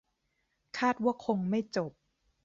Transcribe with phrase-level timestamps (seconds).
[0.79, 1.91] คาดว่าคงไม่จบ-'